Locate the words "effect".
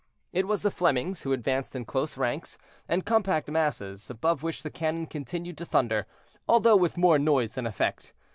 7.67-8.11